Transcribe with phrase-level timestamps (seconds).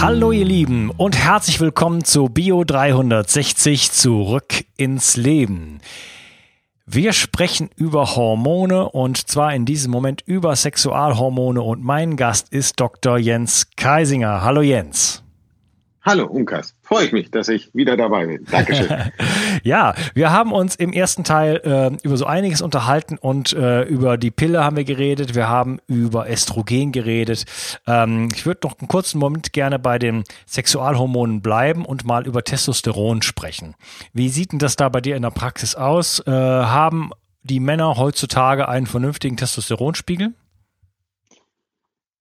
[0.00, 5.80] Hallo ihr Lieben und herzlich willkommen zu Bio 360 zurück ins Leben.
[6.84, 12.78] Wir sprechen über Hormone und zwar in diesem Moment über Sexualhormone und mein Gast ist
[12.78, 13.18] Dr.
[13.18, 14.42] Jens Kaisinger.
[14.42, 15.23] Hallo Jens.
[16.06, 18.44] Hallo Unkas, freue ich mich, dass ich wieder dabei bin.
[18.44, 19.10] Dankeschön.
[19.62, 24.18] ja, wir haben uns im ersten Teil äh, über so einiges unterhalten und äh, über
[24.18, 27.46] die Pille haben wir geredet, wir haben über Estrogen geredet.
[27.86, 32.44] Ähm, ich würde noch einen kurzen Moment gerne bei den Sexualhormonen bleiben und mal über
[32.44, 33.74] Testosteron sprechen.
[34.12, 36.20] Wie sieht denn das da bei dir in der Praxis aus?
[36.26, 37.12] Äh, haben
[37.44, 40.34] die Männer heutzutage einen vernünftigen Testosteronspiegel?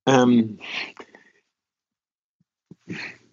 [0.08, 0.59] Ähm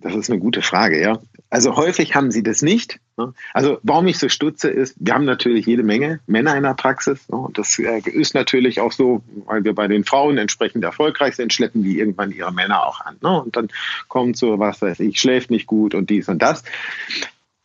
[0.00, 1.18] das ist eine gute Frage, ja.
[1.50, 3.00] Also häufig haben sie das nicht.
[3.16, 3.34] Ne?
[3.52, 7.28] Also warum ich so stutze ist, wir haben natürlich jede Menge Männer in der Praxis.
[7.28, 7.36] Ne?
[7.36, 11.52] Und das äh, ist natürlich auch so, weil wir bei den Frauen entsprechend erfolgreich sind,
[11.52, 13.16] schleppen die irgendwann ihre Männer auch an.
[13.20, 13.42] Ne?
[13.42, 13.68] Und dann
[14.08, 16.62] kommt so, was weiß ich, schläft nicht gut und dies und das.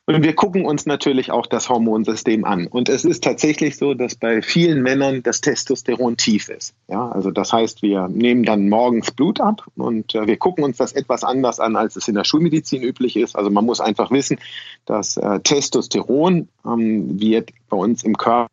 [0.08, 2.68] Und wir gucken uns natürlich auch das Hormonsystem an.
[2.68, 6.76] Und es ist tatsächlich so, dass bei vielen Männern das Testosteron tief ist.
[6.88, 10.78] Ja, also das heißt, wir nehmen dann morgens Blut ab und äh, wir gucken uns
[10.78, 13.36] das etwas anders an, als es in der Schulmedizin üblich ist.
[13.36, 14.38] Also man muss einfach wissen,
[14.86, 18.52] dass äh, Testosteron ähm, wird bei uns im Körper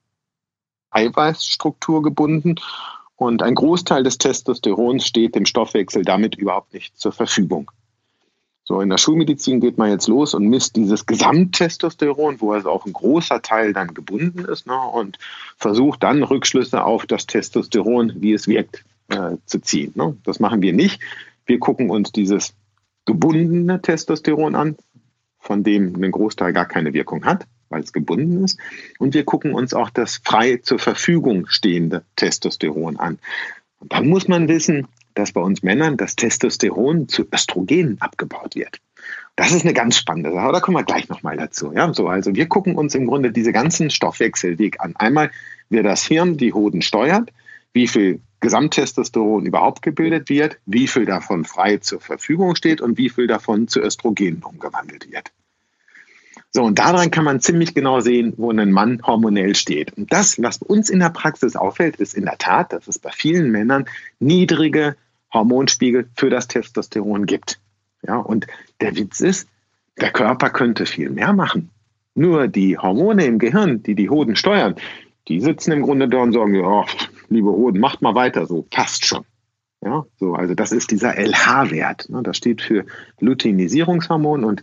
[0.91, 2.57] Eiweißstruktur gebunden
[3.17, 7.71] und ein Großteil des Testosterons steht dem Stoffwechsel damit überhaupt nicht zur Verfügung.
[8.65, 12.87] So, in der Schulmedizin geht man jetzt los und misst dieses Gesamttestosteron, wo also auch
[12.87, 15.19] ein großer Teil dann gebunden ist, ne, und
[15.57, 19.93] versucht dann Rückschlüsse auf das Testosteron, wie es wirkt, äh, zu ziehen.
[19.95, 20.17] Ne.
[20.25, 21.01] Das machen wir nicht.
[21.45, 22.55] Wir gucken uns dieses
[23.05, 24.77] gebundene Testosteron an,
[25.41, 28.61] von dem ein Großteil gar keine Wirkung hat, weil es gebunden ist.
[29.01, 33.19] Und wir gucken uns auch das frei zur Verfügung stehende Testosteron an.
[33.81, 38.81] Und dann muss man wissen, dass bei uns Männern das Testosteron zu Östrogen abgebaut wird.
[39.37, 40.53] Das ist eine ganz spannende Sache.
[40.53, 41.73] Da kommen wir gleich nochmal dazu.
[41.73, 44.95] Ja, so, also wir gucken uns im Grunde diese ganzen Stoffwechselweg an.
[44.97, 45.31] Einmal,
[45.71, 47.33] wie das Hirn die Hoden steuert,
[47.73, 53.09] wie viel Gesamttestosteron überhaupt gebildet wird, wie viel davon frei zur Verfügung steht und wie
[53.09, 55.33] viel davon zu Östrogen umgewandelt wird.
[56.55, 59.97] So, und daran kann man ziemlich genau sehen, wo ein Mann hormonell steht.
[59.97, 63.11] Und das, was uns in der Praxis auffällt, ist in der Tat, dass es bei
[63.11, 63.87] vielen Männern
[64.21, 64.97] niedrige
[65.33, 67.59] Hormonspiegel für das Testosteron gibt.
[68.07, 68.47] Ja, und
[68.83, 69.49] der Witz ist,
[69.99, 71.71] der Körper könnte viel mehr machen.
[72.15, 74.75] Nur die Hormone im Gehirn, die die Hoden steuern,
[75.29, 76.85] die sitzen im Grunde da und sagen, ja,
[77.31, 79.25] liebe Hoden, macht mal weiter so, passt schon.
[79.81, 82.11] Ja, so, also das ist dieser LH-Wert.
[82.11, 82.85] Ne, das steht für
[83.21, 84.63] Luteinisierungshormon und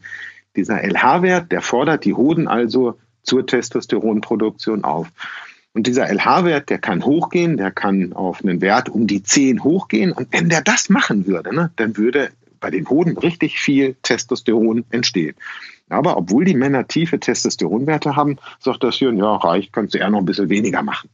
[0.60, 5.08] dieser LH-Wert, der fordert die Hoden also zur Testosteronproduktion auf.
[5.74, 10.12] Und dieser LH-Wert, der kann hochgehen, der kann auf einen Wert um die 10 hochgehen.
[10.12, 14.84] Und wenn der das machen würde, ne, dann würde bei den Hoden richtig viel Testosteron
[14.90, 15.36] entstehen.
[15.88, 20.10] Aber obwohl die Männer tiefe Testosteronwerte haben, sagt das Hirn, ja, reicht, kannst du eher
[20.10, 21.10] noch ein bisschen weniger machen.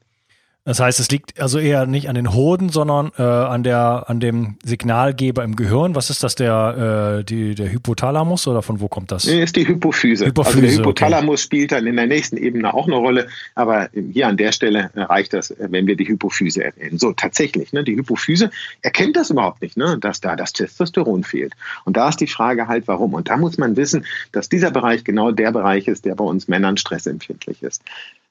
[0.65, 4.19] Das heißt, es liegt also eher nicht an den Hoden, sondern äh, an der an
[4.19, 5.93] dem Signalgeber im Gehirn.
[5.93, 9.27] Was ist das, der äh, die, der Hypothalamus oder von wo kommt das?
[9.27, 10.25] Nee, ist die Hypophyse.
[10.25, 11.43] Hypophyse also der Hypothalamus okay.
[11.43, 15.33] spielt dann in der nächsten Ebene auch eine Rolle, aber hier an der Stelle reicht
[15.33, 16.97] das, wenn wir die Hypophyse erwähnen.
[16.97, 18.49] So tatsächlich, ne, die Hypophyse
[18.81, 21.53] erkennt das überhaupt nicht, ne, dass da das Testosteron fehlt.
[21.83, 23.13] Und da ist die Frage halt, warum.
[23.13, 26.47] Und da muss man wissen, dass dieser Bereich genau der Bereich ist, der bei uns
[26.47, 27.83] Männern stressempfindlich ist.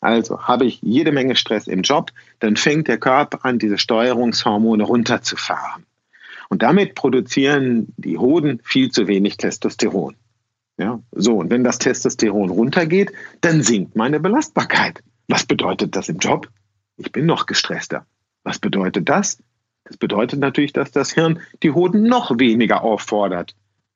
[0.04, 4.84] Also habe ich jede Menge Stress im Job, dann fängt der Körper an, diese Steuerungshormone
[4.84, 5.86] runterzufahren.
[6.50, 10.14] Und damit produzieren die Hoden viel zu wenig Testosteron.
[10.76, 15.02] Ja, so, und wenn das Testosteron runtergeht, dann sinkt meine Belastbarkeit.
[15.26, 16.50] Was bedeutet das im Job?
[16.98, 18.04] Ich bin noch gestresster.
[18.42, 19.38] Was bedeutet das?
[19.84, 23.54] Das bedeutet natürlich, dass das Hirn die Hoden noch weniger auffordert,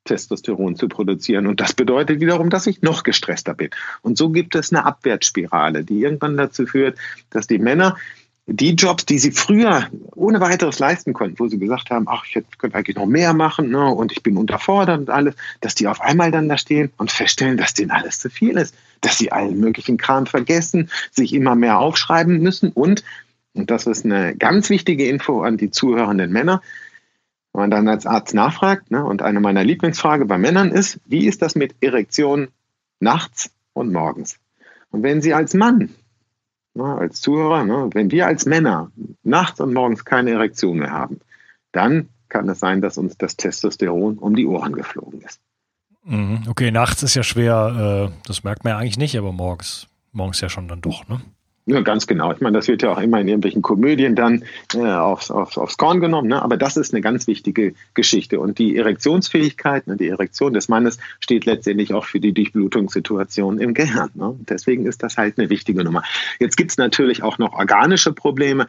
[0.08, 1.46] Testosteron zu produzieren.
[1.46, 3.70] Und das bedeutet wiederum, dass ich noch gestresster bin.
[4.02, 6.98] Und so gibt es eine Abwärtsspirale, die irgendwann dazu führt,
[7.30, 7.96] dass die Männer
[8.50, 12.42] die Jobs, die sie früher ohne weiteres leisten konnten, wo sie gesagt haben, ach, ich
[12.56, 16.00] könnte eigentlich noch mehr machen ne, und ich bin unterfordert und alles, dass die auf
[16.00, 19.60] einmal dann da stehen und feststellen, dass denen alles zu viel ist, dass sie allen
[19.60, 23.04] möglichen Kram vergessen, sich immer mehr aufschreiben müssen und,
[23.52, 26.62] und das ist eine ganz wichtige Info an die zuhörenden Männer,
[27.58, 31.26] wenn man dann als Arzt nachfragt, ne, und eine meiner Lieblingsfragen bei Männern ist, wie
[31.26, 32.48] ist das mit Erektion
[33.00, 34.38] nachts und morgens?
[34.90, 35.90] Und wenn Sie als Mann
[36.78, 38.90] ne, als Zuhörer, ne, wenn wir als Männer
[39.22, 41.20] nachts und morgens keine Erektion mehr haben,
[41.72, 45.40] dann kann es sein, dass uns das Testosteron um die Ohren geflogen ist.
[46.04, 46.44] Mhm.
[46.48, 50.40] Okay, nachts ist ja schwer, äh, das merkt man ja eigentlich nicht, aber morgens, morgens
[50.40, 51.20] ja schon dann doch, ne?
[51.68, 52.32] Ja, ganz genau.
[52.32, 54.42] Ich meine, das wird ja auch immer in irgendwelchen Komödien dann
[54.74, 56.40] äh, aufs, aufs, aufs Korn genommen, ne?
[56.40, 58.40] aber das ist eine ganz wichtige Geschichte.
[58.40, 63.74] Und die Erektionsfähigkeit, ne, die Erektion des Mannes steht letztendlich auch für die Durchblutungssituation im
[63.74, 64.08] Gehirn.
[64.14, 64.34] Ne?
[64.48, 66.02] Deswegen ist das halt eine wichtige Nummer.
[66.40, 68.66] Jetzt gibt es natürlich auch noch organische Probleme.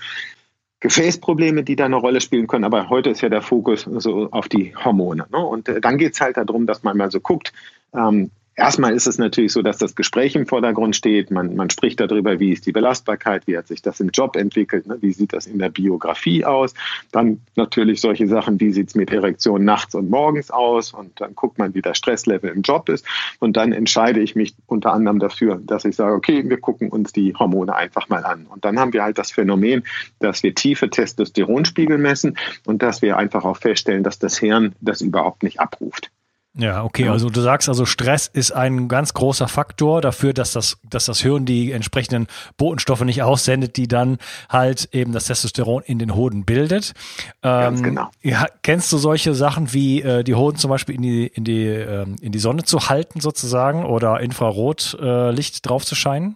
[0.82, 4.50] Gefäßprobleme, die da eine Rolle spielen können, aber heute ist ja der Fokus so auf
[4.50, 5.26] die Hormone.
[5.32, 5.38] Ne?
[5.38, 7.54] Und äh, dann geht es halt darum, dass man mal so guckt,
[7.94, 11.32] ähm, Erstmal ist es natürlich so, dass das Gespräch im Vordergrund steht.
[11.32, 14.86] Man, man spricht darüber, wie ist die Belastbarkeit, wie hat sich das im Job entwickelt,
[14.86, 14.98] ne?
[15.00, 16.74] wie sieht das in der Biografie aus.
[17.14, 20.94] Dann natürlich solche Sachen, wie sieht es mit Erektion nachts und morgens aus.
[20.94, 23.06] Und dann guckt man, wie der Stresslevel im Job ist.
[23.40, 27.14] Und dann entscheide ich mich unter anderem dafür, dass ich sage, okay, wir gucken uns
[27.14, 28.46] die Hormone einfach mal an.
[28.46, 29.84] Und dann haben wir halt das Phänomen,
[30.20, 35.00] dass wir tiefe Testosteronspiegel messen und dass wir einfach auch feststellen, dass das Hirn das
[35.00, 36.12] überhaupt nicht abruft.
[36.60, 37.06] Ja, okay.
[37.06, 37.12] Ja.
[37.14, 41.22] Also du sagst also, Stress ist ein ganz großer Faktor dafür, dass das, dass das
[41.22, 42.28] Hirn die entsprechenden
[42.58, 44.18] Botenstoffe nicht aussendet, die dann
[44.50, 46.94] halt eben das Testosteron in den Hoden bildet.
[47.42, 48.10] Ganz ähm, genau.
[48.22, 51.66] Ja, kennst du solche Sachen wie äh, die Hoden zum Beispiel in die, in die,
[51.66, 56.36] äh, in die Sonne zu halten sozusagen oder Infrarotlicht äh, drauf zu scheinen?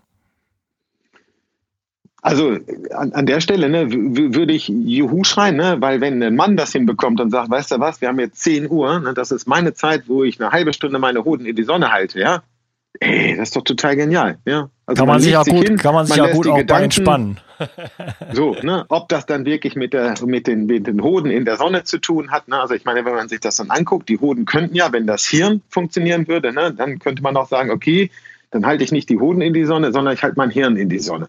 [2.23, 2.57] Also
[2.91, 6.71] an, an der Stelle ne, würde ich Juhu schreien, ne, weil wenn ein Mann das
[6.71, 9.73] hinbekommt und sagt, weißt du was, wir haben jetzt 10 Uhr, ne, das ist meine
[9.73, 12.41] Zeit, wo ich eine halbe Stunde meine Hoden in die Sonne halte, ja.
[13.01, 14.69] Ey, das ist doch total genial, ja.
[14.85, 16.83] Also kann man, man sich ja gut, hin, kann man sich ja gut auch Gedanken,
[16.85, 17.39] entspannen.
[18.31, 21.57] so, ne, ob das dann wirklich mit, der, mit, den, mit den Hoden in der
[21.57, 24.19] Sonne zu tun hat, ne, also ich meine, wenn man sich das dann anguckt, die
[24.19, 28.11] Hoden könnten ja, wenn das Hirn funktionieren würde, ne, dann könnte man auch sagen, okay,
[28.49, 30.87] dann halte ich nicht die Hoden in die Sonne, sondern ich halte mein Hirn in
[30.87, 31.27] die Sonne.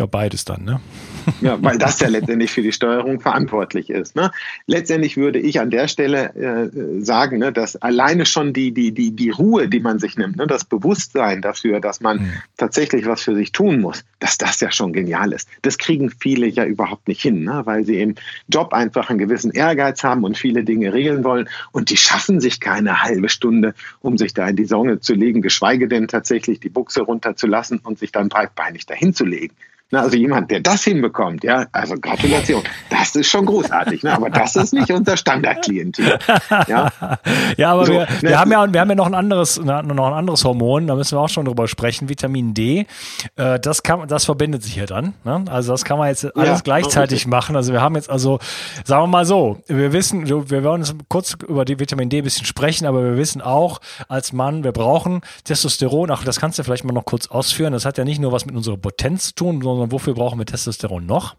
[0.00, 0.80] Ja, beides dann, ne?
[1.42, 4.16] Ja, weil das ja letztendlich für die Steuerung verantwortlich ist.
[4.16, 4.30] Ne?
[4.66, 9.10] Letztendlich würde ich an der Stelle äh, sagen, ne, dass alleine schon die, die, die,
[9.10, 12.32] die Ruhe, die man sich nimmt, ne, das Bewusstsein dafür, dass man mhm.
[12.56, 15.50] tatsächlich was für sich tun muss, dass das ja schon genial ist.
[15.60, 18.14] Das kriegen viele ja überhaupt nicht hin, ne, weil sie im
[18.48, 22.58] Job einfach einen gewissen Ehrgeiz haben und viele Dinge regeln wollen und die schaffen sich
[22.60, 26.70] keine halbe Stunde, um sich da in die Sonne zu legen, geschweige denn tatsächlich die
[26.70, 29.54] Buchse runterzulassen und sich dann breitbeinig dahin zu legen.
[29.92, 34.12] Na, also jemand, der das hinbekommt, ja, also Gratulation, das ist schon großartig, ne?
[34.12, 36.16] aber das ist nicht unser Standardklientel.
[36.68, 36.92] Ja,
[37.56, 38.38] ja aber so, wir, wir, ne?
[38.38, 41.20] haben ja, wir haben ja noch ein anderes, noch ein anderes Hormon, da müssen wir
[41.20, 42.86] auch schon drüber sprechen, Vitamin D.
[43.34, 45.14] Äh, das kann, das verbindet sich ja dann.
[45.24, 45.44] Ne?
[45.50, 47.56] Also das kann man jetzt alles ja, gleichzeitig machen.
[47.56, 48.38] Also wir haben jetzt also,
[48.84, 52.24] sagen wir mal so, wir wissen, wir wollen jetzt kurz über die Vitamin D ein
[52.24, 56.12] bisschen sprechen, aber wir wissen auch als Mann, wir brauchen Testosteron.
[56.12, 57.72] Ach, das kannst du vielleicht mal noch kurz ausführen.
[57.72, 60.38] Das hat ja nicht nur was mit unserer Potenz zu tun, sondern sondern wofür brauchen
[60.38, 61.36] wir Testosteron noch?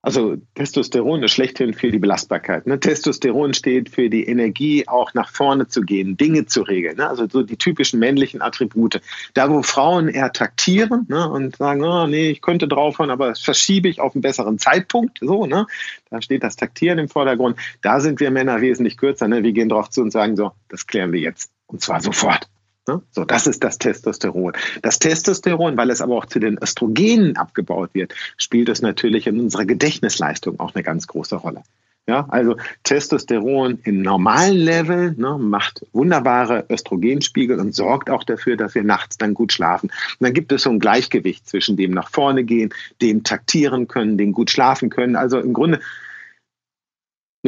[0.00, 2.68] Also Testosteron ist schlechthin für die Belastbarkeit.
[2.68, 2.78] Ne?
[2.78, 6.98] Testosteron steht für die Energie, auch nach vorne zu gehen, Dinge zu regeln.
[6.98, 7.08] Ne?
[7.08, 9.00] Also so die typischen männlichen Attribute.
[9.34, 11.28] Da, wo Frauen eher taktieren ne?
[11.28, 15.18] und sagen, oh, nee, ich könnte draufhauen, aber das verschiebe ich auf einen besseren Zeitpunkt.
[15.20, 15.66] So, ne?
[16.10, 17.58] Da steht das Taktieren im Vordergrund.
[17.82, 19.26] Da sind wir Männer wesentlich kürzer.
[19.26, 19.42] Ne?
[19.42, 21.50] Wir gehen drauf zu und sagen so, das klären wir jetzt.
[21.66, 22.48] Und zwar sofort.
[22.88, 23.02] Ne?
[23.12, 24.54] So, das ist das Testosteron.
[24.82, 29.38] Das Testosteron, weil es aber auch zu den Östrogenen abgebaut wird, spielt es natürlich in
[29.38, 31.62] unserer Gedächtnisleistung auch eine ganz große Rolle.
[32.08, 38.74] Ja, also Testosteron im normalen Level ne, macht wunderbare Östrogenspiegel und sorgt auch dafür, dass
[38.74, 39.90] wir nachts dann gut schlafen.
[39.90, 44.16] Und dann gibt es so ein Gleichgewicht zwischen dem nach vorne gehen, dem taktieren können,
[44.16, 45.16] dem gut schlafen können.
[45.16, 45.80] Also im Grunde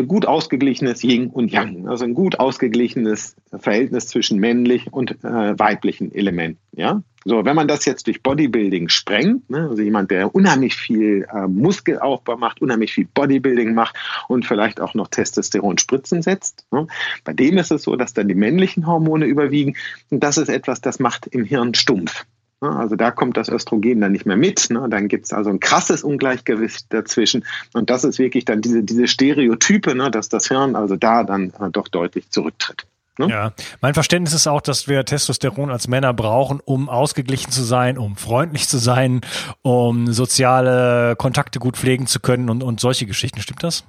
[0.00, 5.58] ein gut ausgeglichenes Yin und Yang, also ein gut ausgeglichenes Verhältnis zwischen männlich und äh,
[5.58, 6.58] weiblichen Elementen.
[6.72, 11.26] Ja, so wenn man das jetzt durch Bodybuilding sprengt, ne, also jemand, der unheimlich viel
[11.32, 13.96] äh, Muskelaufbau macht, unheimlich viel Bodybuilding macht
[14.28, 16.86] und vielleicht auch noch Testosteronspritzen setzt, ne,
[17.24, 19.76] bei dem ist es so, dass dann die männlichen Hormone überwiegen
[20.10, 22.24] und das ist etwas, das macht im Hirn stumpf.
[22.60, 22.76] Ne?
[22.76, 24.68] Also da kommt das Östrogen dann nicht mehr mit.
[24.70, 24.86] Ne?
[24.88, 27.44] Dann gibt es also ein krasses Ungleichgewicht dazwischen.
[27.72, 30.10] Und das ist wirklich dann diese, diese Stereotype, ne?
[30.10, 32.86] dass das Hirn also da dann äh, doch deutlich zurücktritt.
[33.18, 33.52] Ja,
[33.82, 38.16] mein Verständnis ist auch, dass wir Testosteron als Männer brauchen, um ausgeglichen zu sein, um
[38.16, 39.20] freundlich zu sein,
[39.60, 43.42] um soziale Kontakte gut pflegen zu können und, und solche Geschichten.
[43.42, 43.84] Stimmt das?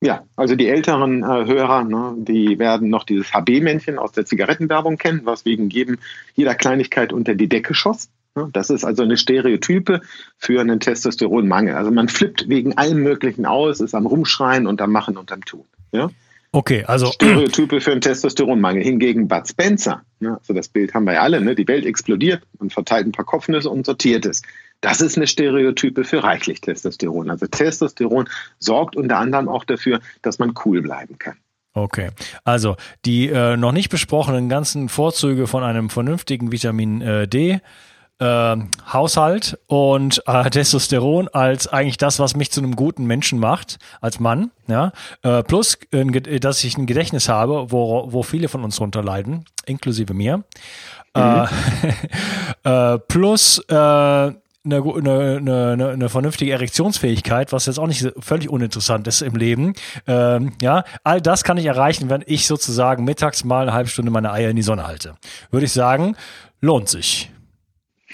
[0.00, 4.96] Ja, also die älteren äh, Hörer, ne, die werden noch dieses HB-Männchen aus der Zigarettenwerbung
[4.96, 5.98] kennen, was wegen jedem,
[6.34, 8.08] jeder Kleinigkeit unter die Decke schoss.
[8.36, 8.48] Ne?
[8.52, 10.00] Das ist also eine Stereotype
[10.36, 11.74] für einen Testosteronmangel.
[11.74, 15.44] Also man flippt wegen allem Möglichen aus, ist am Rumschreien und am Machen und am
[15.44, 15.64] Tun.
[15.90, 16.10] Ja?
[16.52, 17.06] Okay, also.
[17.12, 18.82] Stereotype für einen Testosteronmangel.
[18.82, 22.42] Hingegen Bud Spencer, ne, also das Bild haben wir ja alle, ne, die Welt explodiert,
[22.58, 24.42] man verteilt ein paar Kopfnüsse und sortiert es.
[24.80, 27.30] Das ist eine Stereotype für reichlich Testosteron.
[27.30, 31.36] Also Testosteron sorgt unter anderem auch dafür, dass man cool bleiben kann.
[31.74, 32.10] Okay,
[32.44, 37.60] also die äh, noch nicht besprochenen ganzen Vorzüge von einem vernünftigen Vitamin äh, D.
[38.20, 38.56] Äh,
[38.92, 44.18] Haushalt und äh, Testosteron als eigentlich das, was mich zu einem guten Menschen macht, als
[44.18, 44.90] Mann, ja,
[45.22, 50.14] äh, plus, dass ich ein Gedächtnis habe, wo, wo viele von uns runter leiden, inklusive
[50.14, 50.38] mir,
[51.14, 51.46] mhm.
[52.64, 54.32] Äh, plus äh,
[54.72, 59.74] eine, eine, eine, eine vernünftige Erektionsfähigkeit, was jetzt auch nicht völlig uninteressant ist im Leben.
[60.06, 64.10] Ähm, ja, all das kann ich erreichen, wenn ich sozusagen mittags mal eine halbe Stunde
[64.10, 65.14] meine Eier in die Sonne halte.
[65.50, 66.16] Würde ich sagen,
[66.60, 67.30] lohnt sich.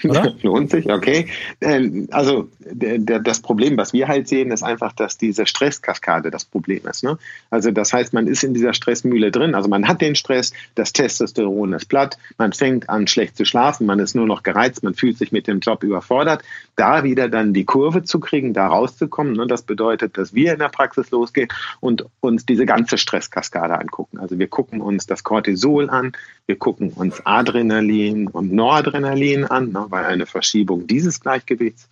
[0.03, 0.35] Oder?
[0.41, 1.27] Lohnt sich, okay.
[1.61, 6.81] Ähm, also das Problem, was wir halt sehen, ist einfach, dass diese Stresskaskade das Problem
[6.89, 7.03] ist.
[7.03, 7.17] Ne?
[7.49, 9.55] Also das heißt, man ist in dieser Stressmühle drin.
[9.55, 13.85] Also man hat den Stress, das Testosteron ist platt, man fängt an schlecht zu schlafen,
[13.85, 16.43] man ist nur noch gereizt, man fühlt sich mit dem Job überfordert.
[16.75, 19.47] Da wieder dann die Kurve zu kriegen, da rauszukommen, ne?
[19.47, 21.47] das bedeutet, dass wir in der Praxis losgehen
[21.79, 24.19] und uns diese ganze Stresskaskade angucken.
[24.19, 26.11] Also wir gucken uns das Cortisol an,
[26.47, 29.84] wir gucken uns Adrenalin und Noradrenalin an, ne?
[29.91, 31.87] Weil eine Verschiebung dieses Gleichgewichts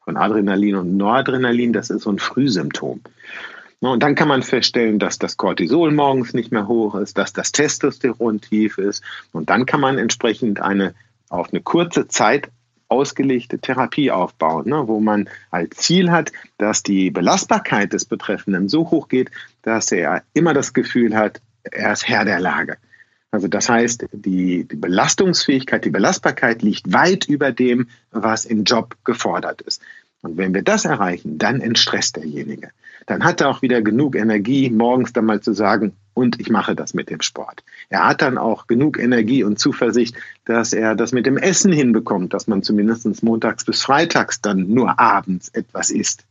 [0.00, 3.00] von Adrenalin und Noradrenalin, das ist so ein Frühsymptom.
[3.80, 7.52] Und dann kann man feststellen, dass das Cortisol morgens nicht mehr hoch ist, dass das
[7.52, 9.04] Testosteron tief ist.
[9.32, 10.94] Und dann kann man entsprechend eine
[11.28, 12.50] auf eine kurze Zeit
[12.88, 18.90] ausgelegte Therapie aufbauen, ne, wo man als Ziel hat, dass die Belastbarkeit des Betreffenden so
[18.90, 19.30] hoch geht,
[19.62, 22.78] dass er immer das Gefühl hat, er ist Herr der Lage.
[23.30, 28.96] Also das heißt, die, die, Belastungsfähigkeit, die Belastbarkeit liegt weit über dem, was im Job
[29.04, 29.82] gefordert ist.
[30.22, 32.70] Und wenn wir das erreichen, dann entstresst derjenige.
[33.06, 36.74] Dann hat er auch wieder genug Energie, morgens dann mal zu sagen, und ich mache
[36.74, 37.62] das mit dem Sport.
[37.90, 42.34] Er hat dann auch genug Energie und Zuversicht, dass er das mit dem Essen hinbekommt,
[42.34, 46.24] dass man zumindest montags bis freitags dann nur abends etwas isst.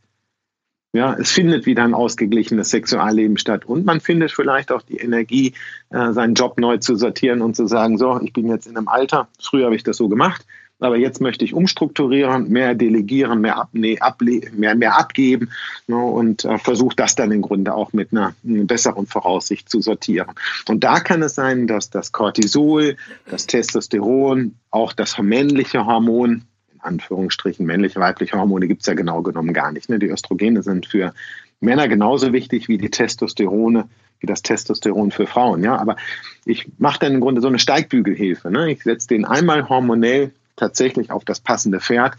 [0.94, 5.52] Ja, es findet wieder ein ausgeglichenes Sexualleben statt und man findet vielleicht auch die Energie,
[5.90, 8.88] äh, seinen Job neu zu sortieren und zu sagen, so, ich bin jetzt in einem
[8.88, 10.46] Alter, früher habe ich das so gemacht,
[10.80, 15.50] aber jetzt möchte ich umstrukturieren, mehr delegieren, mehr, ab, nee, able, mehr, mehr abgeben
[15.88, 19.80] ne, und äh, versuche das dann im Grunde auch mit einer, einer besseren Voraussicht zu
[19.80, 20.34] sortieren.
[20.68, 22.96] Und da kann es sein, dass das Cortisol,
[23.28, 26.44] das Testosteron, auch das männliche Hormon,
[26.80, 29.88] Anführungsstrichen männliche, weibliche Hormone gibt es ja genau genommen gar nicht.
[29.88, 29.98] Ne?
[29.98, 31.12] Die Östrogene sind für
[31.60, 33.88] Männer genauso wichtig wie die Testosterone,
[34.20, 35.62] wie das Testosteron für Frauen.
[35.62, 35.96] Ja, aber
[36.44, 38.50] ich mache dann im Grunde so eine Steigbügelhilfe.
[38.50, 38.70] Ne?
[38.70, 42.14] Ich setze den einmal hormonell tatsächlich auf das passende Pferd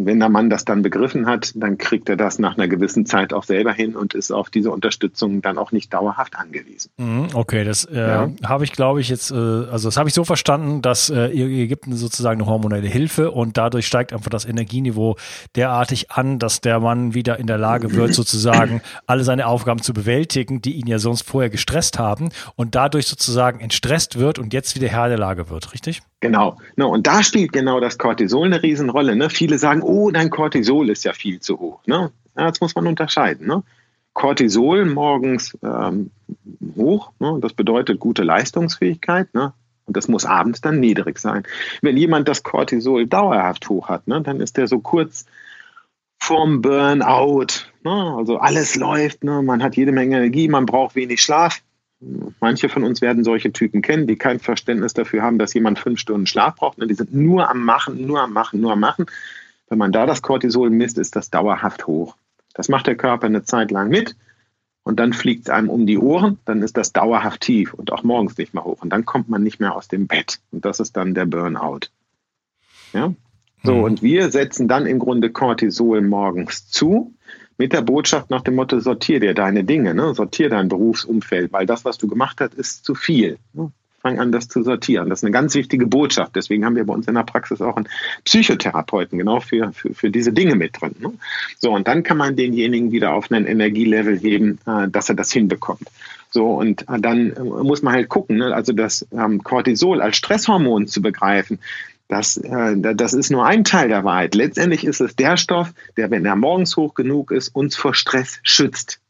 [0.00, 3.32] wenn der Mann das dann begriffen hat, dann kriegt er das nach einer gewissen Zeit
[3.32, 6.92] auch selber hin und ist auf diese Unterstützung dann auch nicht dauerhaft angewiesen.
[6.98, 8.30] Mhm, okay, das äh, ja.
[8.44, 11.48] habe ich, glaube ich, jetzt, äh, also das habe ich so verstanden, dass äh, ihr,
[11.48, 15.16] ihr gibt sozusagen eine hormonelle Hilfe und dadurch steigt einfach das Energieniveau
[15.56, 19.92] derartig an, dass der Mann wieder in der Lage wird, sozusagen alle seine Aufgaben zu
[19.92, 24.76] bewältigen, die ihn ja sonst vorher gestresst haben und dadurch sozusagen entstresst wird und jetzt
[24.76, 26.02] wieder Herr der Lage wird, richtig?
[26.20, 26.58] Genau.
[26.74, 29.14] No, und da spielt genau das Cortisol eine Riesenrolle.
[29.14, 29.30] Ne?
[29.30, 31.80] Viele sagen, oh, dein Cortisol ist ja viel zu hoch.
[31.86, 32.12] Ne?
[32.34, 33.46] Das muss man unterscheiden.
[33.46, 33.62] Ne?
[34.12, 36.10] Cortisol morgens ähm,
[36.76, 37.38] hoch, ne?
[37.40, 39.32] das bedeutet gute Leistungsfähigkeit.
[39.34, 39.52] Ne?
[39.86, 41.44] Und das muss abends dann niedrig sein.
[41.80, 45.24] Wenn jemand das Cortisol dauerhaft hoch hat, ne, dann ist der so kurz
[46.20, 47.64] vorm Burnout.
[47.84, 48.14] Ne?
[48.16, 49.40] Also alles läuft, ne?
[49.42, 51.62] man hat jede Menge Energie, man braucht wenig Schlaf.
[52.40, 55.98] Manche von uns werden solche Typen kennen, die kein Verständnis dafür haben, dass jemand fünf
[55.98, 56.78] Stunden Schlaf braucht.
[56.78, 56.86] Ne?
[56.86, 59.06] Die sind nur am Machen, nur am Machen, nur am Machen.
[59.68, 62.16] Wenn man da das Cortisol misst, ist das dauerhaft hoch.
[62.54, 64.16] Das macht der Körper eine Zeit lang mit
[64.82, 68.02] und dann fliegt es einem um die Ohren, dann ist das dauerhaft tief und auch
[68.02, 70.80] morgens nicht mehr hoch und dann kommt man nicht mehr aus dem Bett und das
[70.80, 71.88] ist dann der Burnout.
[72.92, 73.12] Ja?
[73.62, 73.82] So, mhm.
[73.82, 77.14] und wir setzen dann im Grunde Cortisol morgens zu
[77.58, 80.14] mit der Botschaft nach dem Motto, sortier dir deine Dinge, ne?
[80.14, 83.38] sortier dein Berufsumfeld, weil das, was du gemacht hast, ist zu viel.
[83.52, 83.72] Ne?
[84.08, 85.10] Fang an, das zu sortieren.
[85.10, 86.34] Das ist eine ganz wichtige Botschaft.
[86.34, 87.88] Deswegen haben wir bei uns in der Praxis auch einen
[88.24, 90.94] Psychotherapeuten genau für, für, für diese Dinge mit drin.
[90.98, 91.12] Ne?
[91.58, 95.30] So, und dann kann man denjenigen wieder auf einen Energielevel heben, äh, dass er das
[95.30, 95.88] hinbekommt.
[96.30, 98.54] So, und äh, dann äh, muss man halt gucken, ne?
[98.54, 101.58] also das ähm, Cortisol als Stresshormon zu begreifen,
[102.08, 104.34] das, äh, das ist nur ein Teil der Wahrheit.
[104.34, 108.40] Letztendlich ist es der Stoff, der, wenn er morgens hoch genug ist, uns vor Stress
[108.42, 109.00] schützt.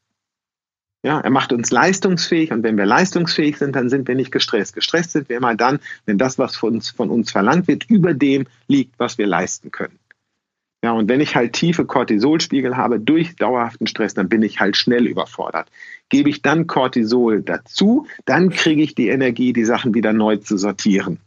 [1.05, 4.75] Ja, er macht uns leistungsfähig und wenn wir leistungsfähig sind, dann sind wir nicht gestresst.
[4.75, 8.15] Gestresst sind wir immer dann, wenn das, was von uns, von uns verlangt wird, über
[8.15, 9.99] dem liegt, was wir leisten können.
[10.83, 14.77] Ja, und wenn ich halt tiefe Cortisolspiegel habe durch dauerhaften Stress, dann bin ich halt
[14.77, 15.71] schnell überfordert.
[16.09, 20.57] Gebe ich dann Cortisol dazu, dann kriege ich die Energie, die Sachen wieder neu zu
[20.57, 21.19] sortieren.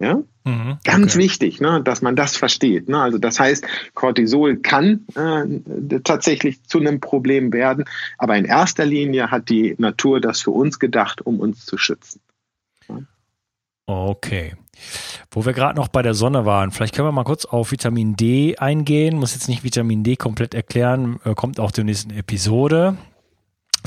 [0.00, 0.22] Ja?
[0.44, 1.24] Mhm, Ganz okay.
[1.24, 2.88] wichtig, ne, dass man das versteht.
[2.88, 3.00] Ne?
[3.00, 7.84] Also das heißt, Cortisol kann äh, tatsächlich zu einem Problem werden,
[8.16, 12.20] aber in erster Linie hat die Natur das für uns gedacht, um uns zu schützen.
[13.86, 14.54] Okay.
[15.30, 18.16] Wo wir gerade noch bei der Sonne waren, vielleicht können wir mal kurz auf Vitamin
[18.16, 19.18] D eingehen.
[19.18, 22.96] Muss jetzt nicht Vitamin D komplett erklären, äh, kommt auch zur nächsten Episode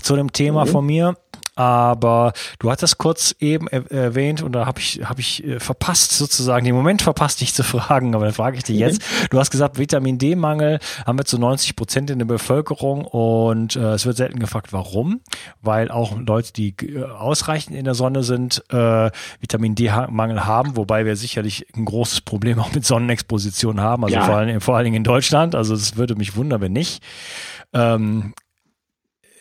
[0.01, 0.69] zu dem Thema mhm.
[0.69, 1.15] von mir.
[1.55, 6.65] Aber du hattest kurz eben erwähnt und da habe ich, hab ich äh, verpasst, sozusagen,
[6.65, 9.01] den Moment verpasst, dich zu fragen, aber dann frage ich dich jetzt.
[9.01, 9.27] Mhm.
[9.29, 13.93] Du hast gesagt, Vitamin D-Mangel haben wir zu 90 Prozent in der Bevölkerung und äh,
[13.93, 15.21] es wird selten gefragt, warum.
[15.61, 21.05] Weil auch Leute, die äh, ausreichend in der Sonne sind, äh, Vitamin D-Mangel haben, wobei
[21.05, 24.25] wir sicherlich ein großes Problem auch mit Sonnenexposition haben, also ja.
[24.25, 25.53] vor, allem, vor allen Dingen in Deutschland.
[25.53, 27.03] Also es würde mich wundern, wenn nicht.
[27.73, 28.33] Ähm,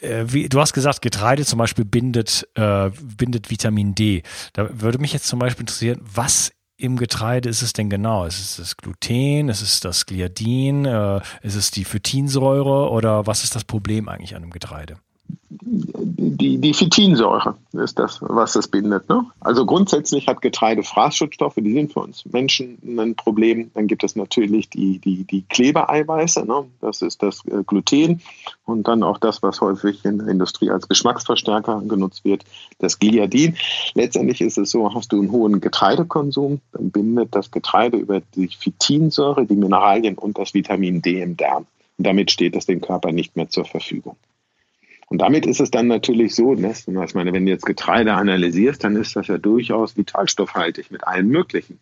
[0.03, 4.23] äh, wie, du hast gesagt, Getreide zum Beispiel bindet, äh, bindet Vitamin D.
[4.53, 8.27] Da würde mich jetzt zum Beispiel interessieren, was im Getreide ist es denn genau?
[8.27, 9.49] Ist es das Gluten?
[9.49, 10.85] Ist es das Gliadin?
[10.85, 12.91] Äh, ist es die Phytinsäure?
[12.91, 14.97] Oder was ist das Problem eigentlich an dem Getreide?
[16.43, 19.09] Die, die Phytinsäure ist das, was es bindet.
[19.09, 19.25] Ne?
[19.39, 23.71] Also grundsätzlich hat Getreide Fraßschutzstoffe, die sind für uns Menschen ein Problem.
[23.75, 26.65] Dann gibt es natürlich die, die, die Klebeeiweiße, ne?
[26.81, 28.21] das ist das äh, Gluten
[28.65, 32.45] und dann auch das, was häufig in der Industrie als Geschmacksverstärker genutzt wird,
[32.81, 33.57] das Gliadin.
[33.95, 38.49] Letztendlich ist es so, hast du einen hohen Getreidekonsum, dann bindet das Getreide über die
[38.49, 41.67] Phytinsäure, die Mineralien und das Vitamin D im Darm.
[41.99, 44.17] Und damit steht es dem Körper nicht mehr zur Verfügung.
[45.13, 48.83] Und damit ist es dann natürlich so, ne, ich meine, wenn du jetzt Getreide analysierst,
[48.83, 51.79] dann ist das ja durchaus vitalstoffhaltig mit allen möglichen.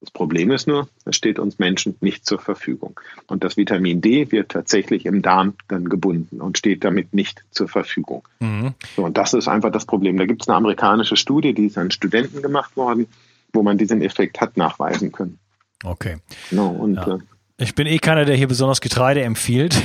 [0.00, 2.98] Das Problem ist nur, es steht uns Menschen nicht zur Verfügung.
[3.28, 7.68] Und das Vitamin D wird tatsächlich im Darm dann gebunden und steht damit nicht zur
[7.68, 8.26] Verfügung.
[8.40, 8.74] Mhm.
[8.96, 10.16] So, und das ist einfach das Problem.
[10.16, 13.06] Da gibt es eine amerikanische Studie, die ist an Studenten gemacht worden,
[13.52, 15.38] wo man diesen Effekt hat nachweisen können.
[15.84, 16.16] Okay.
[16.50, 17.14] Genau, und ja.
[17.14, 17.18] äh,
[17.60, 19.76] ich bin eh keiner, der hier besonders Getreide empfiehlt.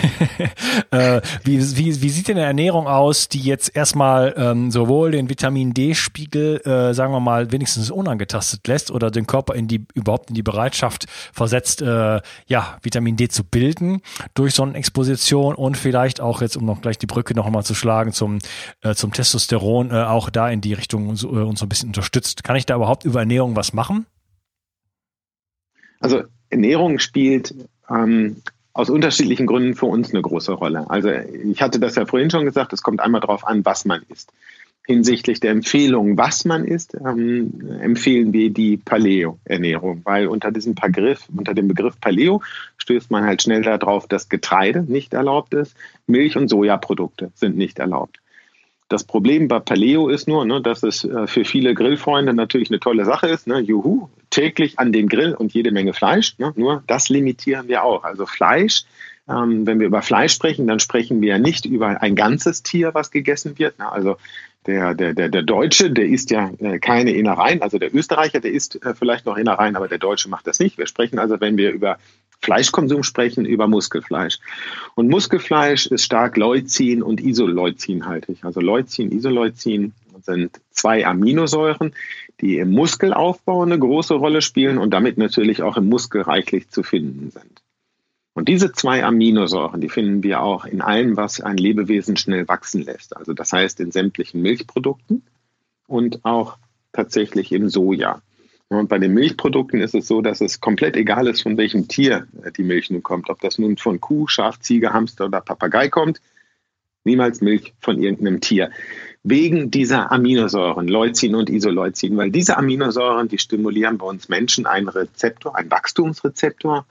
[0.91, 5.27] äh, wie, wie, wie sieht denn eine Ernährung aus, die jetzt erstmal ähm, sowohl den
[5.27, 10.29] Vitamin D-Spiegel, äh, sagen wir mal, wenigstens unangetastet lässt oder den Körper in die überhaupt
[10.29, 14.01] in die Bereitschaft versetzt, äh, ja, Vitamin D zu bilden
[14.35, 18.13] durch Sonnenexposition und vielleicht auch jetzt, um noch gleich die Brücke noch einmal zu schlagen
[18.13, 18.37] zum,
[18.81, 21.89] äh, zum Testosteron, äh, auch da in die Richtung uns, äh, uns so ein bisschen
[21.89, 22.43] unterstützt.
[22.43, 24.05] Kann ich da überhaupt über Ernährung was machen?
[25.99, 26.21] Also
[26.53, 27.53] Ernährung spielt
[27.89, 28.37] ähm,
[28.73, 30.89] aus unterschiedlichen Gründen für uns eine große Rolle.
[30.89, 34.01] Also ich hatte das ja vorhin schon gesagt, es kommt einmal darauf an, was man
[34.09, 34.31] isst.
[34.85, 41.29] Hinsichtlich der Empfehlung, was man isst, ähm, empfehlen wir die Paleo-Ernährung, weil unter diesem Begriff,
[41.35, 42.41] unter dem Begriff Paleo
[42.77, 47.79] stößt man halt schnell darauf, dass Getreide nicht erlaubt ist, Milch und Sojaprodukte sind nicht
[47.79, 48.19] erlaubt.
[48.89, 52.79] Das Problem bei Paleo ist nur, ne, dass es äh, für viele Grillfreunde natürlich eine
[52.79, 53.47] tolle Sache ist.
[53.47, 53.59] Ne?
[53.59, 56.37] Juhu, täglich an den Grill und jede Menge Fleisch.
[56.39, 56.51] Ne?
[56.55, 58.03] Nur das limitieren wir auch.
[58.03, 58.83] Also Fleisch,
[59.29, 63.11] ähm, wenn wir über Fleisch sprechen, dann sprechen wir nicht über ein ganzes Tier, was
[63.11, 63.77] gegessen wird.
[63.77, 63.89] Ne?
[63.91, 64.17] Also
[64.65, 67.61] der, der, der, der Deutsche, der isst ja äh, keine Innereien.
[67.61, 70.77] Also der Österreicher, der isst äh, vielleicht noch Innereien, aber der Deutsche macht das nicht.
[70.77, 71.99] Wir sprechen also, wenn wir über
[72.41, 74.39] Fleischkonsum sprechen, über Muskelfleisch.
[74.95, 78.43] Und Muskelfleisch ist stark Leucin und Isoleucinhaltig.
[78.43, 81.93] Also Leucin, Isoleucin sind zwei Aminosäuren,
[82.41, 86.83] die im Muskelaufbau eine große Rolle spielen und damit natürlich auch im Muskel reichlich zu
[86.83, 87.61] finden sind.
[88.33, 92.81] Und diese zwei Aminosäuren, die finden wir auch in allem, was ein Lebewesen schnell wachsen
[92.81, 93.15] lässt.
[93.15, 95.23] Also das heißt in sämtlichen Milchprodukten
[95.87, 96.57] und auch
[96.91, 98.21] tatsächlich im Soja.
[98.69, 102.27] Und bei den Milchprodukten ist es so, dass es komplett egal ist, von welchem Tier
[102.57, 103.29] die Milch nun kommt.
[103.29, 106.21] Ob das nun von Kuh, Schaf, Ziege, Hamster oder Papagei kommt.
[107.03, 108.71] Niemals Milch von irgendeinem Tier.
[109.23, 114.89] Wegen dieser Aminosäuren, Leucin und Isoleucin, weil diese Aminosäuren, die stimulieren bei uns Menschen einen
[114.89, 116.85] Rezeptor, einen Wachstumsrezeptor,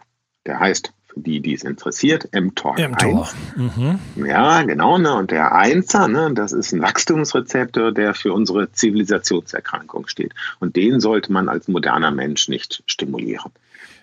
[0.47, 2.77] der heißt für die, die es interessiert, mTOR.
[2.79, 3.29] mTOR.
[3.57, 3.99] Mhm.
[4.27, 4.97] Ja, genau.
[4.99, 5.15] Ne?
[5.15, 10.33] Und der Einser, ne, das ist ein Wachstumsrezeptor, der für unsere Zivilisationserkrankung steht.
[10.59, 13.53] Und den sollte man als moderner Mensch nicht stimulieren.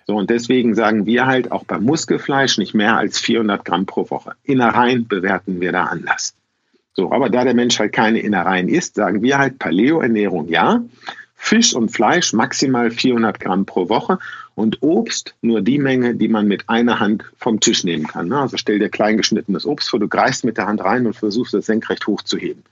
[0.06, 4.10] So, und deswegen sagen wir halt auch beim Muskelfleisch nicht mehr als 400 Gramm pro
[4.10, 4.32] Woche.
[4.44, 6.34] Innereien bewerten wir da anders.
[6.94, 10.82] So, aber da der Mensch halt keine Innereien isst, sagen wir halt Paleo-Ernährung ja.
[11.42, 14.18] Fisch und Fleisch maximal 400 Gramm pro Woche
[14.54, 18.28] und Obst nur die Menge, die man mit einer Hand vom Tisch nehmen kann.
[18.28, 18.38] Ne?
[18.38, 21.54] Also stell dir klein geschnittenes Obst vor, du greifst mit der Hand rein und versuchst
[21.54, 22.62] es senkrecht hochzuheben.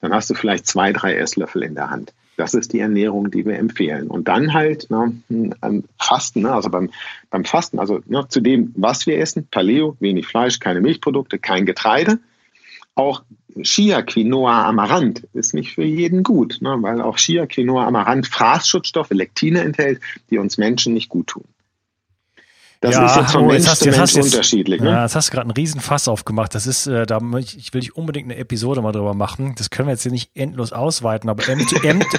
[0.00, 2.14] Dann hast du vielleicht zwei, drei Esslöffel in der Hand.
[2.36, 4.08] Das ist die Ernährung, die wir empfehlen.
[4.08, 5.12] Und dann halt ne,
[5.98, 6.90] Fasten, ne, also beim,
[7.30, 11.66] beim Fasten, also ne, zu dem, was wir essen, Paleo, wenig Fleisch, keine Milchprodukte, kein
[11.66, 12.18] Getreide.
[12.94, 13.22] Auch
[13.62, 19.10] Chia, Quinoa, Amaranth ist nicht für jeden gut, ne, weil auch Chia, Quinoa, Amaranth Fraßschutzstoffe,
[19.10, 21.44] Lektine enthält, die uns Menschen nicht gut tun.
[22.84, 24.82] Das ja, ist jetzt von oh, Mensch zu Mensch unterschiedlich.
[24.82, 24.90] Ne?
[24.90, 26.54] Ja, jetzt hast du gerade einen riesen Fass aufgemacht.
[26.54, 29.54] Das ist, äh, da ich, will ich unbedingt eine Episode mal drüber machen.
[29.56, 31.42] Das können wir jetzt hier nicht endlos ausweiten, aber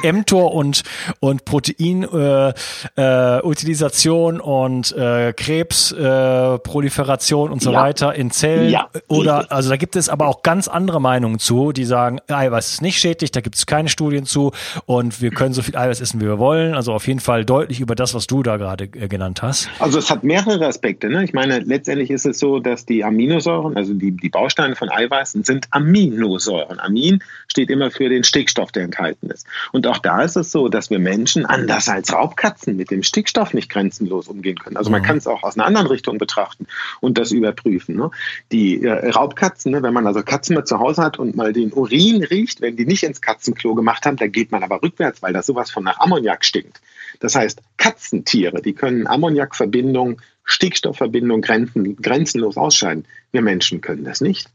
[0.04, 0.82] mTOR und
[1.19, 7.82] und Proteinutilisation äh, äh, und äh, Krebsproliferation äh, und so ja.
[7.82, 8.89] weiter in Zellen ja.
[9.08, 12.82] oder also da gibt es aber auch ganz andere Meinungen zu, die sagen, Eiweiß ist
[12.82, 14.51] nicht schädlich, da gibt es keine Studien zu
[14.88, 16.73] und wir können so viel Eiweiß essen, wie wir wollen.
[16.73, 19.69] Also auf jeden Fall deutlich über das, was du da gerade äh, genannt hast.
[19.78, 21.10] Also es hat mehrere mehrere Aspekte.
[21.10, 21.24] Ne?
[21.24, 25.44] Ich meine, letztendlich ist es so, dass die Aminosäuren, also die, die Bausteine von Eiweißen,
[25.44, 26.80] sind Aminosäuren.
[26.80, 29.46] Amin steht immer für den Stickstoff, der enthalten ist.
[29.72, 33.54] Und auch da ist es so, dass wir Menschen anders als Raubkatzen mit dem Stickstoff
[33.54, 34.78] nicht grenzenlos umgehen können.
[34.78, 35.06] Also man mhm.
[35.06, 36.68] kann es auch aus einer anderen Richtung betrachten
[37.02, 37.96] und das überprüfen.
[37.96, 38.12] Ne?
[38.52, 41.72] Die äh, Raubkatzen, ne, wenn man also Katzen mit zu Hause hat und mal den
[41.72, 45.34] Urin riecht, wenn die nicht ins Katzenklo gemacht haben, da geht man aber rückwärts, weil
[45.34, 46.82] das sowas von nach Ammoniak stinkt.
[47.20, 53.06] Das heißt, Katzentiere, die können Ammoniakverbindungen Stickstoffverbindung grenzen, grenzenlos ausscheiden.
[53.32, 54.50] Wir Menschen können das nicht.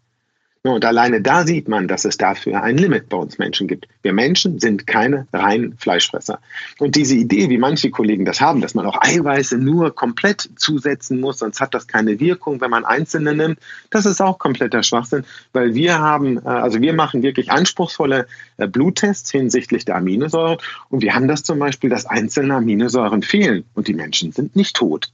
[0.62, 3.88] Und alleine da sieht man, dass es dafür ein Limit bei uns Menschen gibt.
[4.02, 6.38] Wir Menschen sind keine reinen Fleischfresser.
[6.78, 11.18] Und diese Idee, wie manche Kollegen das haben, dass man auch Eiweiße nur komplett zusetzen
[11.18, 15.24] muss, sonst hat das keine Wirkung, wenn man einzelne nimmt, das ist auch kompletter Schwachsinn,
[15.54, 18.26] weil wir haben, äh, also wir machen wirklich anspruchsvolle
[18.58, 20.58] äh, Bluttests hinsichtlich der Aminosäuren
[20.90, 24.76] und wir haben das zum Beispiel, dass einzelne Aminosäuren fehlen und die Menschen sind nicht
[24.76, 25.10] tot.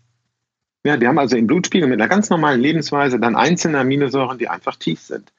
[0.85, 4.49] Ja, die haben also im Blutspiegel mit einer ganz normalen Lebensweise dann einzelne Aminosäuren, die
[4.49, 5.33] einfach tief sind.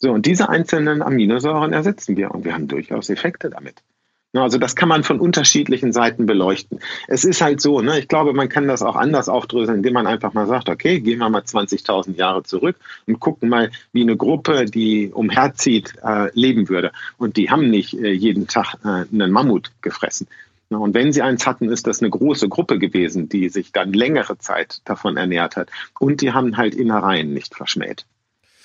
[0.00, 3.82] So, und diese einzelnen Aminosäuren ersetzen wir und wir haben durchaus Effekte damit.
[4.32, 6.78] Also das kann man von unterschiedlichen Seiten beleuchten.
[7.08, 10.06] Es ist halt so, ne, ich glaube, man kann das auch anders aufdröseln, indem man
[10.06, 14.16] einfach mal sagt, okay, gehen wir mal 20.000 Jahre zurück und gucken mal, wie eine
[14.16, 16.92] Gruppe, die umherzieht, äh, leben würde.
[17.18, 20.28] Und die haben nicht äh, jeden Tag äh, einen Mammut gefressen,
[20.78, 24.38] und wenn sie eins hatten, ist das eine große Gruppe gewesen, die sich dann längere
[24.38, 25.68] Zeit davon ernährt hat.
[25.98, 28.06] Und die haben halt Innereien nicht verschmäht.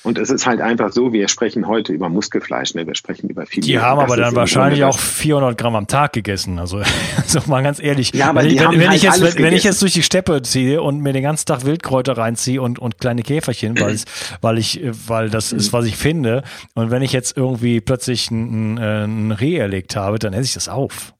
[0.06, 2.86] Und es ist halt einfach so, wir sprechen heute über Muskelfleisch, ne?
[2.86, 3.64] wir sprechen über viel.
[3.64, 6.60] Die haben aber dann wahrscheinlich auch 400 Gramm am Tag gegessen.
[6.60, 6.80] Also,
[7.18, 8.14] also mal ganz ehrlich.
[8.14, 9.94] Ja, aber wenn, die wenn, haben wenn halt ich jetzt, wenn, wenn ich jetzt durch
[9.94, 13.98] die Steppe ziehe und mir den ganzen Tag Wildkräuter reinziehe und, und kleine Käferchen, weil,
[14.42, 16.44] weil ich, weil das ist, was ich finde.
[16.76, 20.70] Und wenn ich jetzt irgendwie plötzlich ein, ein Reh erlegt habe, dann esse ich das
[20.70, 21.16] auf.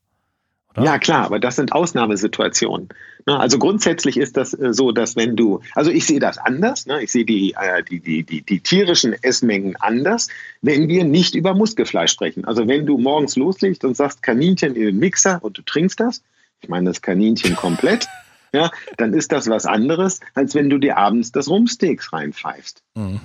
[0.76, 0.84] Oder?
[0.84, 2.88] Ja, klar, aber das sind Ausnahmesituationen.
[3.28, 6.86] Ne, also grundsätzlich ist das äh, so, dass wenn du, also ich sehe das anders,
[6.86, 7.02] ne?
[7.02, 10.28] ich sehe die, äh, die, die, die, die tierischen Essmengen anders,
[10.62, 12.44] wenn wir nicht über Muskelfleisch sprechen.
[12.44, 16.22] Also wenn du morgens loslegst und sagst Kaninchen in den Mixer und du trinkst das,
[16.60, 18.06] ich meine das Kaninchen komplett,
[18.52, 22.84] ja, dann ist das was anderes, als wenn du dir abends das Rumpsteaks reinpfeifst.
[22.94, 23.20] Mhm.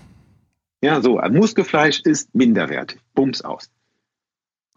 [0.83, 2.99] Ja, so, Muskelfleisch ist minderwertig.
[3.13, 3.69] Bums aus.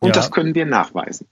[0.01, 0.13] Und ja.
[0.13, 1.27] das können wir nachweisen.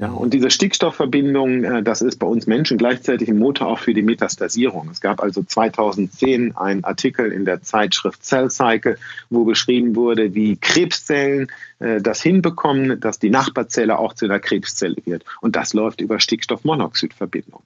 [0.00, 3.94] Ja, und diese Stickstoffverbindung, äh, das ist bei uns Menschen gleichzeitig ein Motor auch für
[3.94, 4.88] die Metastasierung.
[4.90, 8.96] Es gab also 2010 einen Artikel in der Zeitschrift Cell Cycle,
[9.28, 14.96] wo beschrieben wurde, wie Krebszellen äh, das hinbekommen, dass die Nachbarzelle auch zu einer Krebszelle
[15.04, 15.24] wird.
[15.40, 17.62] Und das läuft über Stickstoffmonoxidverbindung.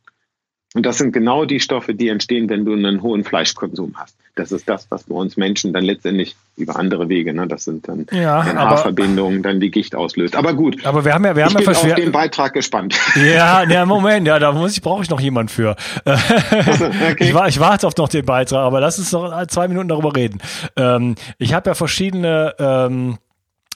[0.74, 4.16] Und das sind genau die Stoffe, die entstehen, wenn du einen hohen Fleischkonsum hast.
[4.34, 7.86] Das ist das, was bei uns Menschen dann letztendlich über andere Wege, ne, das sind
[7.86, 10.34] dann ja, Haarverbindungen, dann die Gicht auslöst.
[10.34, 10.86] Aber gut.
[10.86, 12.98] Aber wir haben ja, wir haben ich ja bin auf den Beitrag gespannt.
[13.16, 15.76] Ja, ja, Moment, ja, da muss ich, brauche ich noch jemand für.
[16.06, 17.16] okay.
[17.18, 20.16] ich, war, ich warte auf noch den Beitrag, aber lass uns noch zwei Minuten darüber
[20.16, 20.38] reden.
[20.76, 23.18] Ähm, ich habe ja verschiedene ähm,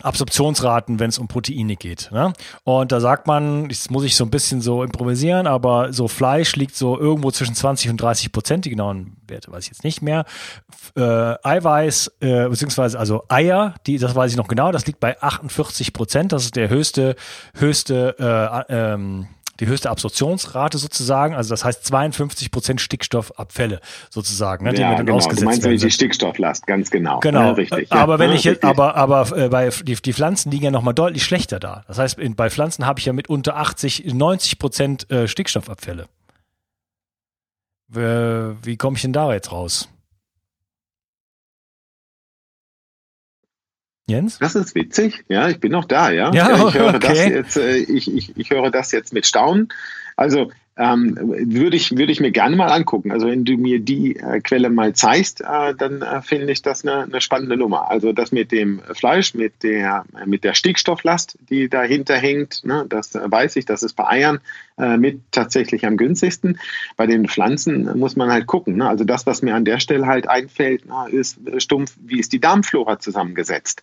[0.03, 2.11] Absorptionsraten, wenn es um Proteine geht.
[2.13, 2.33] Ne?
[2.65, 6.55] Und da sagt man, das muss ich so ein bisschen so improvisieren, aber so Fleisch
[6.57, 10.03] liegt so irgendwo zwischen 20 und 30 Prozent, die genauen Werte weiß ich jetzt nicht
[10.03, 10.25] mehr.
[10.97, 15.21] Äh, Eiweiß, äh, beziehungsweise also Eier, die, das weiß ich noch genau, das liegt bei
[15.21, 17.17] 48 Prozent, das ist der höchste,
[17.55, 19.29] höchste äh, ähm,
[19.61, 21.35] die höchste Absorptionsrate sozusagen.
[21.35, 25.19] Also das heißt 52 Prozent Stickstoffabfälle sozusagen, ne, die ja, mir dann genau.
[25.19, 25.79] ausgesetzt du meinst werden.
[25.79, 27.21] die Stickstofflast, ganz genau.
[27.21, 27.93] Genau, ja, richtig.
[27.93, 30.95] Aber ja, wenn ich jetzt, aber aber äh, bei die, die Pflanzen liegen ja nochmal
[30.95, 31.85] deutlich schlechter da.
[31.89, 36.07] Das heißt, in, bei Pflanzen habe ich ja mit unter 80, 90 Prozent äh, Stickstoffabfälle.
[37.89, 39.89] Wie, wie komme ich denn da jetzt raus?
[44.09, 44.39] Jens?
[44.39, 45.25] Das ist witzig.
[45.29, 46.33] Ja, ich bin noch da, ja.
[46.33, 46.99] ja ich, höre okay.
[47.01, 49.69] das jetzt, äh, ich, ich, ich höre das jetzt mit Staunen.
[50.15, 53.11] Also ähm, würde ich, würde ich mir gerne mal angucken.
[53.11, 56.85] Also wenn du mir die äh, Quelle mal zeigst, äh, dann äh, finde ich das
[56.85, 57.91] eine, eine spannende Nummer.
[57.91, 63.15] Also das mit dem Fleisch, mit der, mit der Stickstofflast, die dahinter hängt, ne, das
[63.15, 64.41] weiß ich, das ist bei Eiern
[64.79, 66.61] äh, mit tatsächlich am günstigsten.
[66.97, 68.77] Bei den Pflanzen muss man halt gucken.
[68.77, 68.89] Ne?
[68.89, 72.41] Also das, was mir an der Stelle halt einfällt, na, ist stumpf, wie ist die
[72.41, 73.83] Darmflora zusammengesetzt?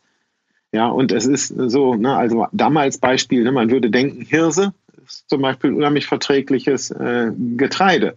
[0.74, 4.74] Ja, und es ist so, ne, also damals Beispiel, ne, man würde denken, Hirse
[5.06, 8.16] ist zum Beispiel unheimlich verträgliches äh, Getreide.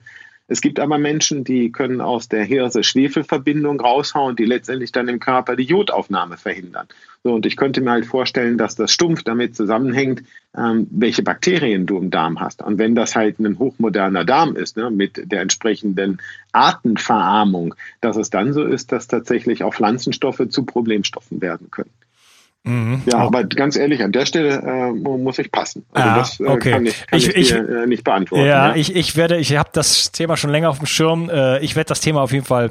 [0.48, 5.54] Es gibt aber Menschen, die können aus der Hirse-Schwefelverbindung raushauen, die letztendlich dann im Körper
[5.54, 6.86] die Jodaufnahme verhindern.
[7.24, 10.22] So, und ich könnte mir halt vorstellen, dass das stumpf damit zusammenhängt,
[10.56, 12.62] ähm, welche Bakterien du im Darm hast.
[12.62, 18.30] Und wenn das halt ein hochmoderner Darm ist, ne, mit der entsprechenden Artenverarmung, dass es
[18.30, 21.90] dann so ist, dass tatsächlich auch Pflanzenstoffe zu Problemstoffen werden können.
[22.66, 23.02] Mhm.
[23.06, 25.86] Ja, aber ganz ehrlich, an der Stelle äh, muss ich passen.
[25.92, 26.70] Also ah, das äh, okay.
[26.72, 28.44] kann ich, kann ich, ich, dir, äh, nicht beantworten.
[28.44, 28.74] Ja, ja.
[28.74, 31.30] ich, ich werde, ich habe das Thema schon länger auf dem Schirm.
[31.30, 32.70] Äh, ich werde das Thema auf jeden Fall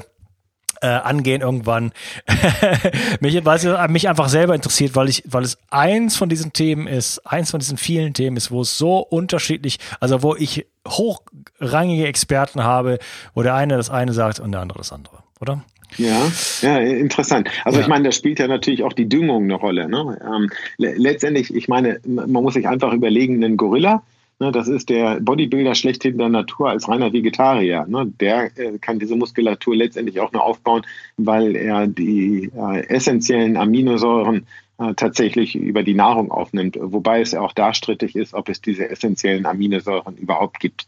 [0.82, 1.92] äh, angehen irgendwann.
[3.20, 6.86] mich, weil es mich einfach selber interessiert, weil ich, weil es eins von diesen Themen
[6.86, 12.06] ist, eins von diesen vielen Themen ist, wo es so unterschiedlich, also wo ich hochrangige
[12.06, 12.98] Experten habe,
[13.34, 15.64] wo der eine das eine sagt und der andere das andere, oder?
[15.98, 16.30] Ja,
[16.62, 17.48] ja, interessant.
[17.64, 17.84] Also ja.
[17.84, 19.88] ich meine, da spielt ja natürlich auch die Düngung eine Rolle.
[19.88, 20.18] Ne?
[20.22, 24.02] Ähm, letztendlich, ich meine, man muss sich einfach überlegen, ein Gorilla,
[24.38, 27.86] ne, das ist der Bodybuilder schlechthin der Natur als reiner Vegetarier.
[27.88, 28.12] Ne?
[28.20, 30.82] Der äh, kann diese Muskulatur letztendlich auch nur aufbauen,
[31.16, 34.46] weil er die äh, essentiellen Aminosäuren
[34.78, 36.76] äh, tatsächlich über die Nahrung aufnimmt.
[36.80, 40.86] Wobei es auch da strittig ist, ob es diese essentiellen Aminosäuren überhaupt gibt.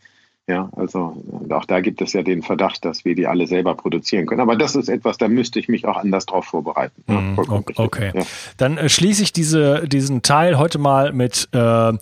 [0.48, 1.14] Ja, also
[1.50, 4.40] auch da gibt es ja den Verdacht, dass wir die alle selber produzieren können.
[4.40, 7.04] Aber das ist etwas, da müsste ich mich auch anders drauf vorbereiten.
[7.06, 7.38] Mhm,
[7.76, 8.22] okay, ja.
[8.56, 11.92] dann äh, schließe ich diese, diesen Teil heute mal mit, äh,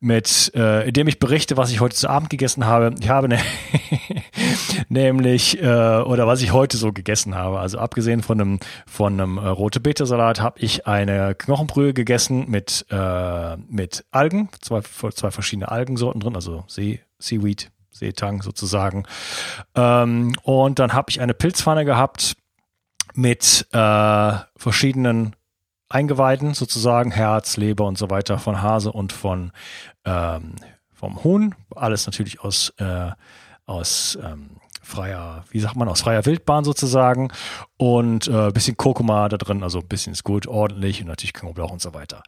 [0.00, 2.94] mit äh, indem ich berichte, was ich heute zu Abend gegessen habe.
[2.98, 3.38] Ich habe ne
[4.88, 5.66] nämlich, äh,
[6.00, 7.60] oder was ich heute so gegessen habe.
[7.60, 12.86] Also abgesehen von einem, von einem äh, rote Betesalat habe ich eine Knochenbrühe gegessen mit,
[12.90, 19.04] äh, mit Algen, zwei, zwei verschiedene Algensorten drin, also See, Seaweed, Seetang sozusagen.
[19.74, 22.36] Ähm, und dann habe ich eine Pilzpfanne gehabt
[23.14, 25.36] mit äh, verschiedenen
[25.90, 29.52] Eingeweiden sozusagen, Herz, Leber und so weiter von Hase und von
[30.04, 30.54] ähm,
[30.92, 31.54] vom Huhn.
[31.74, 33.10] Alles natürlich aus, äh,
[33.66, 34.50] aus ähm,
[34.82, 37.32] freier, wie sagt man, aus freier Wildbahn sozusagen.
[37.76, 41.72] Und äh, bisschen Kurkuma da drin, also ein bisschen ist gut, ordentlich und natürlich Knoblauch
[41.72, 42.22] und so weiter.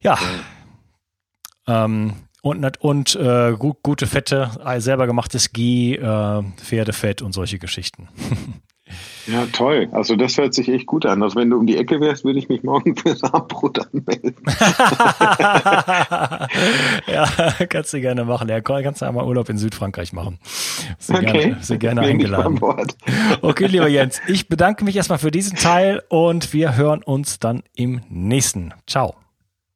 [0.00, 0.18] Ja.
[1.68, 8.08] Ähm, und, und äh, gut, gute Fette, selber gemachtes Ghee, äh, Pferdefett und solche Geschichten.
[9.26, 9.88] Ja, toll.
[9.92, 11.22] Also das hört sich echt gut an.
[11.22, 14.36] Also wenn du um die Ecke wärst, würde ich mich morgen fürs Abendbrot anmelden.
[17.06, 17.28] ja,
[17.68, 18.48] kannst du gerne machen.
[18.48, 20.38] Ja, kannst du einmal Urlaub in Südfrankreich machen.
[20.98, 21.32] Sehr okay.
[21.32, 22.60] gerne, sehr gerne eingeladen.
[23.42, 27.62] Okay, lieber Jens, ich bedanke mich erstmal für diesen Teil und wir hören uns dann
[27.74, 28.72] im nächsten.
[28.86, 29.14] Ciao.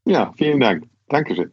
[0.07, 0.85] Ja, vielen Dank.
[1.09, 1.53] Dankeschön.